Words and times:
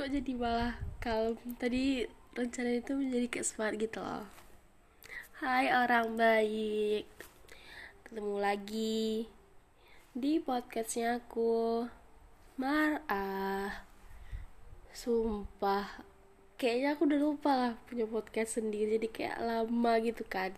kok 0.00 0.16
jadi 0.16 0.32
malah 0.32 0.80
kalem? 0.96 1.36
Tadi 1.60 2.08
rencana 2.32 2.72
itu 2.72 2.96
menjadi 2.96 3.26
kayak 3.36 3.44
smart 3.44 3.76
gitu 3.76 4.00
loh. 4.00 4.24
Hai 5.44 5.68
orang 5.68 6.16
baik. 6.16 7.04
Ketemu 8.08 8.36
lagi 8.40 9.28
di 10.16 10.40
podcastnya 10.40 11.20
aku 11.20 11.84
Marah. 12.56 13.84
Sumpah 14.96 16.00
kayaknya 16.56 16.96
aku 16.96 17.04
udah 17.04 17.20
lupa 17.20 17.52
lah 17.52 17.72
punya 17.84 18.08
podcast 18.08 18.56
sendiri 18.56 18.96
jadi 18.96 19.08
kayak 19.12 19.38
lama 19.44 19.92
gitu 20.00 20.24
kan 20.24 20.56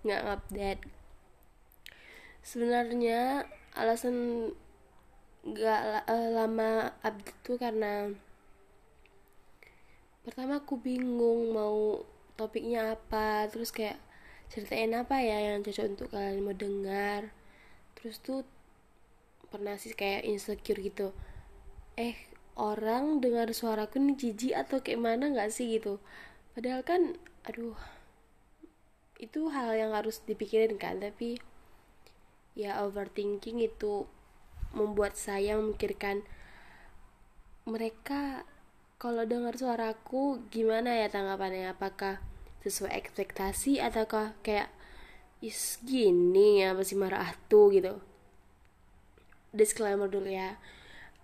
nggak 0.00 0.24
update. 0.32 0.82
Sebenarnya 2.40 3.44
alasan 3.76 4.48
nggak 5.44 6.08
uh, 6.08 6.28
lama 6.32 6.96
update 7.04 7.40
tuh 7.44 7.60
karena 7.60 8.16
pertama 10.22 10.62
aku 10.62 10.78
bingung 10.78 11.50
mau 11.54 12.06
topiknya 12.38 12.94
apa 12.94 13.46
terus 13.50 13.74
kayak 13.74 13.98
ceritain 14.52 14.92
apa 14.92 15.16
ya 15.18 15.52
yang 15.52 15.64
cocok 15.64 15.86
untuk 15.96 16.08
kalian 16.12 16.44
mau 16.44 16.56
dengar. 16.56 17.32
Terus 17.96 18.20
tuh 18.20 18.44
pernah 19.48 19.76
sih 19.80 19.96
kayak 19.96 20.28
insecure 20.28 20.80
gitu. 20.80 21.16
Eh 21.96 22.16
orang 22.56 23.24
dengar 23.24 23.48
suaraku 23.56 23.96
nih 24.00 24.16
jijik 24.16 24.54
atau 24.56 24.84
kayak 24.84 25.00
mana 25.00 25.32
nggak 25.32 25.48
sih 25.48 25.80
gitu? 25.80 25.98
Padahal 26.52 26.84
kan 26.84 27.16
aduh 27.48 27.76
itu 29.22 29.48
hal 29.54 29.72
yang 29.78 29.94
harus 29.94 30.20
dipikirin 30.26 30.76
kan 30.76 30.98
tapi 30.98 31.38
ya 32.58 32.82
overthinking 32.84 33.62
itu 33.62 34.04
membuat 34.74 35.16
saya 35.16 35.56
memikirkan 35.56 36.26
mereka 37.64 38.42
kalau 39.02 39.26
dengar 39.26 39.58
suaraku 39.58 40.46
gimana 40.54 40.94
ya 40.94 41.10
tanggapannya? 41.10 41.74
Apakah 41.74 42.22
sesuai 42.62 42.94
ekspektasi 43.02 43.82
ataukah 43.82 44.38
kayak 44.46 44.70
is 45.42 45.82
gini 45.82 46.62
ya 46.62 46.70
masih 46.70 46.94
marah 46.94 47.34
tuh 47.50 47.74
gitu? 47.74 47.98
Disclaimer 49.50 50.06
dulu 50.06 50.30
ya. 50.30 50.54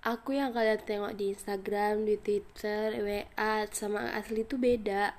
Aku 0.03 0.35
yang 0.35 0.51
kalian 0.51 0.83
tengok 0.83 1.15
di 1.15 1.31
Instagram 1.31 2.03
di 2.03 2.19
Twitter 2.19 2.99
WA 2.99 3.71
sama 3.71 4.11
asli 4.11 4.43
itu 4.43 4.59
beda. 4.59 5.15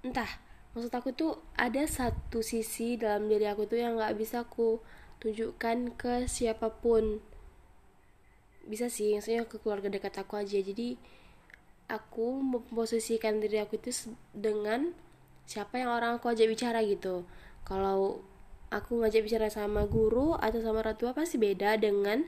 Entah 0.00 0.40
maksud 0.72 0.88
aku 0.88 1.12
tuh 1.12 1.36
ada 1.52 1.84
satu 1.84 2.40
sisi 2.40 2.96
dalam 2.96 3.28
diri 3.28 3.44
aku 3.44 3.68
tuh 3.68 3.76
yang 3.76 4.00
nggak 4.00 4.16
bisa 4.16 4.48
aku 4.48 4.80
tunjukkan 5.20 6.00
ke 6.00 6.24
siapa 6.32 6.72
pun. 6.72 7.20
Bisa 8.64 8.88
sih 8.88 9.12
maksudnya 9.12 9.44
ke 9.44 9.60
keluarga 9.60 9.92
dekat 9.92 10.16
aku 10.16 10.40
aja. 10.40 10.56
Jadi 10.64 10.96
aku 11.86 12.42
memposisikan 12.42 13.38
diri 13.38 13.62
aku 13.62 13.78
itu 13.78 14.14
dengan 14.34 14.90
siapa 15.46 15.78
yang 15.78 15.94
orang 15.94 16.18
aku 16.18 16.34
ajak 16.34 16.50
bicara 16.50 16.82
gitu. 16.82 17.22
Kalau 17.62 18.22
aku 18.70 19.02
ngajak 19.02 19.22
bicara 19.22 19.48
sama 19.48 19.86
guru 19.86 20.34
atau 20.34 20.58
sama 20.58 20.82
orang 20.82 20.98
tua 20.98 21.14
pasti 21.14 21.38
beda 21.38 21.78
dengan 21.78 22.26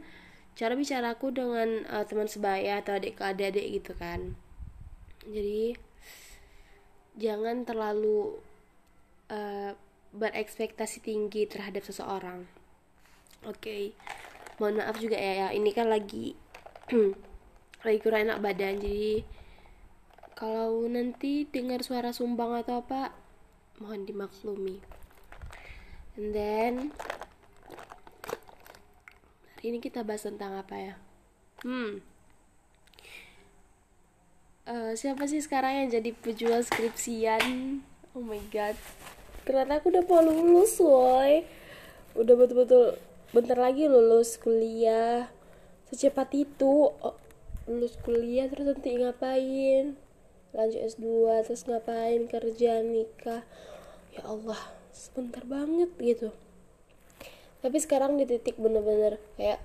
cara 0.54 0.74
bicara 0.74 1.14
aku 1.14 1.34
dengan 1.34 1.86
uh, 1.90 2.06
teman 2.06 2.30
sebaya 2.30 2.82
atau 2.82 2.98
adik 2.98 3.18
ke 3.18 3.22
adik-adik 3.26 3.66
gitu 3.82 3.92
kan. 3.98 4.38
Jadi 5.26 5.74
jangan 7.18 7.66
terlalu 7.66 8.38
uh, 9.30 9.74
berekspektasi 10.14 11.02
tinggi 11.02 11.46
terhadap 11.50 11.82
seseorang. 11.82 12.46
Oke 13.46 13.58
okay. 13.58 13.82
mohon 14.58 14.82
maaf 14.82 14.98
juga 14.98 15.18
ya, 15.18 15.46
ya. 15.46 15.48
Ini 15.54 15.70
kan 15.74 15.90
lagi 15.90 16.34
lagi 17.86 17.98
kurang 18.02 18.26
enak 18.26 18.42
badan 18.42 18.82
jadi 18.82 19.22
kalau 20.38 20.86
nanti 20.86 21.50
dengar 21.50 21.82
suara 21.82 22.14
sumbang 22.14 22.54
atau 22.62 22.78
apa, 22.78 23.10
mohon 23.82 24.06
dimaklumi. 24.06 24.78
And 26.14 26.30
then 26.30 26.94
hari 29.58 29.74
ini 29.74 29.82
kita 29.82 30.06
bahas 30.06 30.22
tentang 30.22 30.54
apa 30.54 30.78
ya? 30.78 30.94
Hmm. 31.66 32.06
Uh, 34.62 34.94
siapa 34.94 35.26
sih 35.26 35.42
sekarang 35.42 35.74
yang 35.74 35.88
jadi 35.90 36.14
pejuang 36.14 36.62
skripsian? 36.62 37.82
Oh 38.14 38.22
my 38.22 38.38
god. 38.54 38.78
Ternyata 39.42 39.82
aku 39.82 39.90
udah 39.90 40.06
mau 40.06 40.22
lulus, 40.22 40.78
woi. 40.78 41.42
Udah 42.14 42.38
betul-betul 42.38 42.94
bentar 43.34 43.58
lagi 43.58 43.90
lulus 43.90 44.38
kuliah. 44.38 45.34
Secepat 45.90 46.30
itu 46.38 46.94
oh, 46.94 47.18
lulus 47.66 47.98
kuliah 48.06 48.46
terus 48.46 48.70
nanti 48.70 48.94
ngapain? 48.94 49.98
Lanjut 50.58 50.82
S2 50.98 51.06
terus 51.46 51.62
ngapain? 51.70 52.26
Kerja 52.26 52.82
nikah. 52.82 53.46
Ya 54.10 54.26
Allah 54.26 54.58
sebentar 54.90 55.46
banget 55.46 55.94
gitu. 56.02 56.34
Tapi 57.62 57.78
sekarang 57.78 58.18
di 58.18 58.26
titik 58.26 58.58
bener-bener 58.58 59.22
kayak 59.38 59.62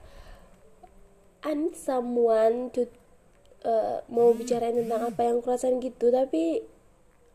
I 1.41 1.57
need 1.57 1.73
someone 1.73 2.69
to 2.77 2.85
uh, 3.65 4.05
mau 4.07 4.31
bicarain 4.37 4.77
tentang 4.77 5.09
apa 5.09 5.21
yang 5.25 5.41
kurasain 5.41 5.81
gitu. 5.81 6.13
Tapi 6.13 6.61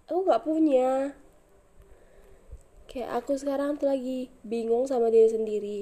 aku 0.07 0.19
nggak 0.23 0.43
punya. 0.47 1.19
Kayak 2.89 3.21
aku 3.21 3.37
sekarang 3.37 3.77
tuh 3.77 3.91
lagi 3.91 4.31
bingung 4.47 4.87
sama 4.87 5.11
diri 5.11 5.29
sendiri. 5.29 5.79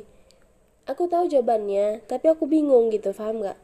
Aku 0.89 1.07
tahu 1.07 1.29
jawabannya 1.29 2.03
tapi 2.09 2.33
aku 2.33 2.49
bingung 2.49 2.89
gitu 2.89 3.13
paham 3.13 3.45
nggak? 3.45 3.59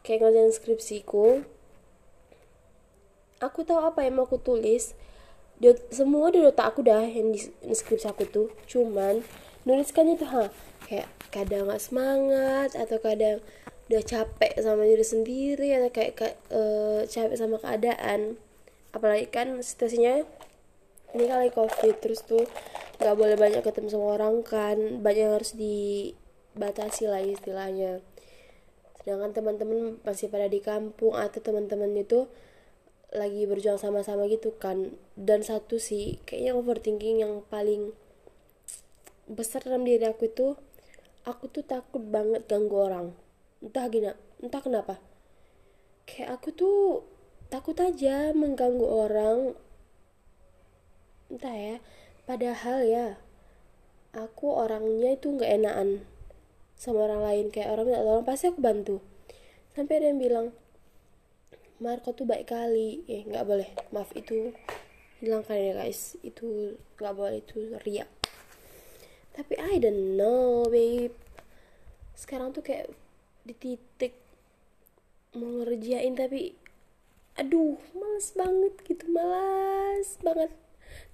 Kayak 0.00 0.28
ngerjain 0.28 0.52
skripsiku 0.54 1.44
aku 3.40 3.64
tahu 3.64 3.80
apa 3.80 4.04
yang 4.04 4.20
mau 4.20 4.28
aku 4.28 4.38
tulis. 4.38 4.92
Dia, 5.60 5.76
semua 5.92 6.32
di 6.32 6.40
otak 6.40 6.72
aku 6.76 6.84
dah 6.84 7.04
yang 7.04 7.32
di, 7.32 7.40
skripsi 7.72 8.08
aku 8.08 8.24
tuh. 8.28 8.48
Cuman 8.68 9.24
nuliskannya 9.64 10.16
tuh 10.16 10.28
ha 10.28 10.44
kayak 10.88 11.08
kadang 11.28 11.68
nggak 11.68 11.82
semangat 11.84 12.74
atau 12.76 12.96
kadang 12.98 13.44
udah 13.90 14.02
capek 14.06 14.54
sama 14.62 14.86
diri 14.86 15.04
sendiri 15.04 15.68
atau 15.76 15.90
kayak, 15.90 16.12
kayak 16.16 16.36
uh, 16.52 17.02
capek 17.08 17.36
sama 17.36 17.56
keadaan. 17.60 18.40
Apalagi 18.94 19.28
kan 19.28 19.60
situasinya 19.60 20.24
ini 21.10 21.24
kali 21.26 21.50
covid 21.50 21.98
terus 21.98 22.22
tuh 22.22 22.46
nggak 23.02 23.16
boleh 23.16 23.36
banyak 23.36 23.60
ketemu 23.64 23.88
sama 23.92 24.06
orang 24.20 24.40
kan. 24.44 24.76
Banyak 25.04 25.22
yang 25.28 25.34
harus 25.36 25.52
dibatasi 25.56 27.08
lah 27.08 27.20
istilahnya. 27.20 28.00
Sedangkan 29.00 29.32
teman-teman 29.32 30.00
masih 30.04 30.28
pada 30.28 30.48
di 30.48 30.60
kampung 30.60 31.16
atau 31.16 31.40
teman-teman 31.40 31.92
itu 31.96 32.28
lagi 33.10 33.46
berjuang 33.46 33.78
sama-sama 33.78 34.26
gitu 34.30 34.54
kan. 34.54 34.94
Dan 35.18 35.42
satu 35.42 35.82
sih 35.82 36.22
kayaknya 36.26 36.54
overthinking 36.54 37.22
yang 37.22 37.42
paling 37.50 37.94
besar 39.30 39.62
dalam 39.62 39.86
diri 39.86 40.06
aku 40.06 40.26
itu 40.26 40.58
aku 41.26 41.50
tuh 41.50 41.62
takut 41.66 42.02
banget 42.02 42.46
ganggu 42.46 42.76
orang. 42.78 43.06
Entah 43.62 43.86
gini 43.90 44.10
entah 44.40 44.62
kenapa. 44.62 44.98
Kayak 46.06 46.40
aku 46.40 46.48
tuh 46.54 46.78
takut 47.50 47.76
aja 47.78 48.30
mengganggu 48.34 48.86
orang. 48.86 49.38
Entah 51.30 51.54
ya 51.54 51.76
padahal 52.26 52.78
ya 52.86 53.06
aku 54.14 54.50
orangnya 54.54 55.14
itu 55.14 55.30
nggak 55.30 55.50
enakan 55.62 56.02
sama 56.78 57.10
orang 57.10 57.22
lain. 57.26 57.46
Kayak 57.50 57.74
orang 57.74 57.84
minta 57.90 58.02
tolong 58.02 58.26
pasti 58.26 58.50
aku 58.50 58.58
bantu. 58.62 58.96
Sampai 59.74 60.02
ada 60.02 60.10
yang 60.10 60.18
bilang 60.18 60.46
Marco 61.80 62.12
tuh 62.12 62.28
baik 62.28 62.52
kali. 62.52 63.00
Eh 63.08 63.24
nggak 63.24 63.44
boleh. 63.48 63.68
Maaf 63.88 64.12
itu 64.12 64.52
hilangkan 65.24 65.56
ya 65.56 65.72
guys. 65.80 66.20
Itu 66.20 66.76
nggak 67.00 67.14
boleh 67.16 67.40
itu 67.40 67.72
riak. 67.80 68.08
Tapi 69.32 69.56
I 69.56 69.80
don't 69.80 70.20
know 70.20 70.68
babe. 70.68 71.16
Sekarang 72.12 72.52
tuh 72.52 72.60
kayak 72.60 72.92
di 73.48 73.56
titik 73.56 74.12
mau 75.32 75.64
ngerjain 75.64 76.12
tapi 76.12 76.52
aduh 77.38 77.80
males 77.96 78.28
banget 78.36 78.74
gitu 78.84 79.08
males 79.08 80.20
banget. 80.20 80.52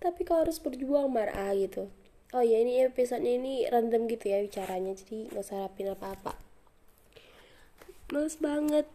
Tapi 0.02 0.26
kalau 0.26 0.50
harus 0.50 0.58
berjuang 0.58 1.06
marah 1.14 1.54
gitu. 1.54 1.86
Oh 2.34 2.42
ya 2.42 2.58
ini 2.58 2.82
episode 2.82 3.22
ini 3.22 3.70
random 3.70 4.10
gitu 4.10 4.34
ya 4.34 4.42
bicaranya 4.42 4.98
jadi 4.98 5.30
nggak 5.30 5.46
usah 5.46 5.62
rapin 5.62 5.94
apa-apa. 5.94 6.34
Males 8.10 8.34
banget. 8.42 8.90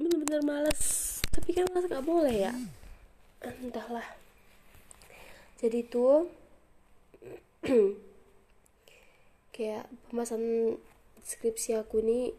Bener-bener 0.00 0.40
males 0.40 0.99
tapi 1.40 1.56
kan 1.56 1.72
mas 1.72 1.88
nggak 1.88 2.04
boleh 2.04 2.36
ya? 2.36 2.52
Entahlah. 3.40 4.04
Jadi 5.56 5.88
tuh 5.88 6.28
kayak 9.56 9.88
pembahasan 10.06 10.76
skripsi 11.24 11.80
aku 11.80 12.04
nih 12.04 12.36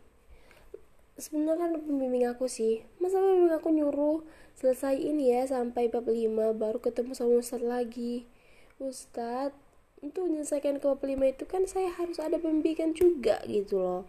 sebenarnya 1.18 1.58
kan 1.58 1.72
pembimbing 1.82 2.30
aku 2.30 2.46
sih. 2.46 2.86
Masa 3.02 3.18
pembimbing 3.18 3.58
aku 3.58 3.74
nyuruh 3.74 4.22
selesai 4.54 5.02
ini 5.02 5.34
ya 5.34 5.50
sampai 5.50 5.90
bab 5.90 6.06
5 6.06 6.30
baru 6.54 6.78
ketemu 6.78 7.18
sama 7.18 7.42
ustadz 7.42 7.66
lagi. 7.66 8.30
Ustadz 8.78 9.58
untuk 10.06 10.30
menyelesaikan 10.30 10.78
ke 10.78 10.86
bab 10.86 11.02
5 11.02 11.18
itu 11.26 11.44
kan 11.50 11.66
saya 11.66 11.90
harus 11.90 12.22
ada 12.22 12.38
pembimbingan 12.38 12.94
juga 12.94 13.42
gitu 13.50 13.82
loh. 13.82 14.04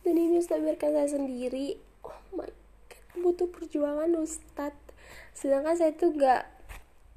Dan 0.00 0.16
ini 0.16 0.40
ustadz 0.40 0.64
biarkan 0.64 0.96
saya 0.96 1.08
sendiri. 1.12 1.76
Oh 2.00 2.16
my 2.32 2.59
butuh 3.18 3.50
perjuangan 3.50 4.14
ustad 4.18 4.74
sedangkan 5.34 5.74
saya 5.74 5.92
tuh 5.96 6.14
nggak 6.14 6.60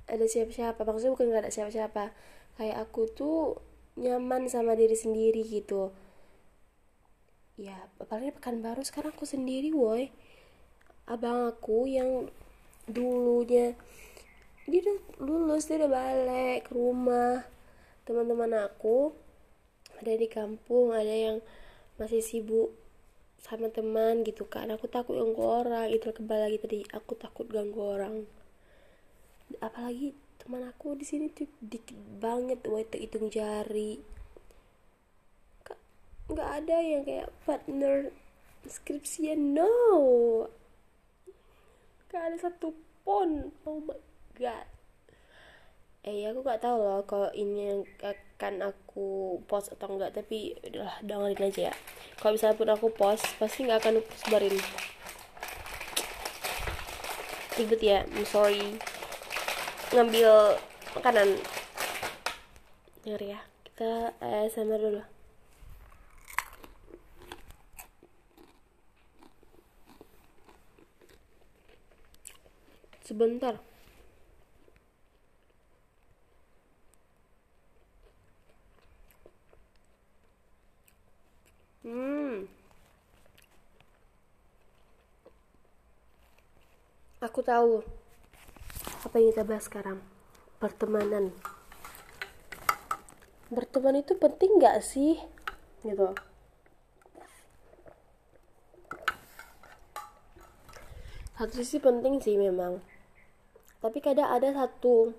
ada 0.10 0.26
siapa-siapa. 0.28 0.80
Maksudnya 0.84 1.14
bukan 1.16 1.28
nggak 1.32 1.44
ada 1.48 1.54
siapa-siapa. 1.54 2.04
Kayak 2.60 2.78
aku 2.90 3.02
tuh 3.10 3.38
nyaman 3.98 4.50
sama 4.50 4.76
diri 4.76 4.98
sendiri 4.98 5.42
gitu. 5.46 5.94
Ya 7.56 7.78
apalagi 8.02 8.34
baru. 8.60 8.82
Sekarang 8.84 9.14
aku 9.14 9.26
sendiri 9.26 9.72
woi. 9.72 10.12
Abang 11.08 11.52
aku 11.52 11.86
yang 11.88 12.32
dulunya 12.84 13.76
dia 14.64 14.80
udah 14.80 15.00
lulus 15.20 15.68
dia 15.68 15.80
udah 15.84 15.92
balik 15.92 16.60
ke 16.68 16.72
rumah. 16.76 17.44
Teman-teman 18.04 18.68
aku 18.68 19.16
ada 20.00 20.14
di 20.16 20.28
kampung 20.28 20.92
ada 20.92 21.12
yang 21.12 21.38
masih 21.96 22.20
sibuk 22.20 22.76
sama 23.44 23.68
teman 23.68 24.24
gitu 24.24 24.48
kan. 24.48 24.72
Aku 24.72 24.88
takut 24.88 25.20
ganggu 25.20 25.44
orang. 25.44 25.92
Itu 25.92 26.16
kebal 26.16 26.48
lagi 26.48 26.58
tadi 26.64 26.80
aku 26.96 27.20
takut 27.20 27.52
ganggu 27.52 27.84
orang. 27.84 28.24
Apalagi 29.60 30.16
teman 30.40 30.64
aku 30.64 30.96
di 30.96 31.04
sini 31.04 31.28
tuh 31.28 31.52
dikit 31.60 32.00
banget 32.24 32.64
waktu 32.64 33.04
hitung 33.04 33.28
jari. 33.28 34.00
Nggak 36.32 36.50
ada 36.64 36.78
yang 36.80 37.04
kayak 37.04 37.30
partner 37.44 38.16
skripsian 38.64 39.60
no. 39.60 40.48
Gak 42.08 42.24
ada 42.32 42.38
satu 42.40 42.72
pun. 43.04 43.52
Oh 43.68 43.84
my 43.84 44.00
god. 44.40 44.68
Eh 46.04 46.28
aku 46.28 46.44
gak 46.44 46.64
tahu 46.64 46.78
loh 46.84 47.02
kalau 47.08 47.32
ini 47.32 47.74
yang 47.74 47.82
akan 48.44 48.76
aku 48.76 49.40
post 49.48 49.72
atau 49.72 49.96
enggak 49.96 50.12
tapi 50.12 50.52
udahlah 50.68 51.00
dengerin 51.00 51.48
aja 51.48 51.62
ya. 51.72 51.74
Kalau 52.20 52.36
misalnya 52.36 52.60
pun 52.60 52.68
aku 52.76 52.88
post 52.92 53.24
pasti 53.40 53.64
nggak 53.64 53.80
akan 53.80 54.04
aku 54.04 54.12
sebarin. 54.20 54.56
Ribet 57.56 57.80
ya 57.80 58.04
I'm 58.04 58.28
sorry. 58.28 58.76
Ngambil 59.96 60.60
makanan. 61.00 61.40
Dengar 63.08 63.24
ya 63.24 63.40
kita 63.64 64.12
eh, 64.20 64.52
sama 64.52 64.76
dulu. 64.76 65.00
Sebentar 73.08 73.56
Hmm. 81.84 82.48
Aku 87.20 87.44
tahu 87.44 87.84
apa 89.04 89.16
yang 89.20 89.36
kita 89.36 89.44
bahas 89.44 89.68
sekarang. 89.68 90.00
Pertemanan. 90.64 91.36
Berteman 93.52 94.00
itu 94.00 94.16
penting 94.16 94.64
gak 94.64 94.80
sih? 94.80 95.20
Gitu. 95.84 96.16
Satu 101.36 101.54
sisi 101.60 101.84
penting 101.84 102.24
sih 102.24 102.40
memang. 102.40 102.80
Tapi 103.84 104.00
kadang 104.00 104.32
ada 104.32 104.56
satu 104.56 105.12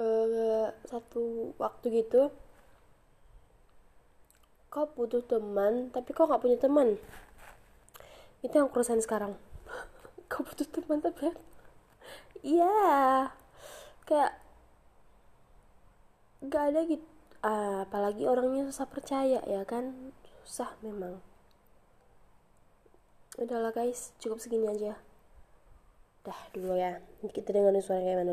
uh, 0.00 0.72
satu 0.88 1.52
waktu 1.60 2.04
gitu 2.04 2.32
kau 4.72 4.88
butuh 4.88 5.20
teman 5.28 5.92
tapi 5.92 6.16
kau 6.16 6.24
nggak 6.24 6.40
punya 6.40 6.56
teman. 6.56 6.96
Itu 8.40 8.56
yang 8.56 8.72
kerusakan 8.72 9.04
sekarang. 9.04 9.32
Kau 10.32 10.42
butuh 10.42 10.64
teman 10.64 11.04
tapi 11.04 11.28
iya. 12.56 13.28
Kayak 14.08 14.32
nggak 16.42 16.64
ada 16.72 16.80
gitu 16.90 17.06
ah, 17.46 17.86
apalagi 17.86 18.26
orangnya 18.26 18.64
susah 18.72 18.88
percaya 18.88 19.44
ya 19.44 19.62
kan? 19.68 20.14
Susah 20.48 20.72
memang. 20.80 21.20
Udahlah 23.36 23.76
guys. 23.76 24.16
Cukup 24.24 24.40
segini 24.40 24.72
aja. 24.72 24.96
Dah 26.24 26.40
dulu 26.56 26.80
ya. 26.80 26.96
Kita 27.28 27.52
dengerin 27.52 27.84
suara 27.84 28.00
kayak 28.00 28.24
mana 28.24 28.30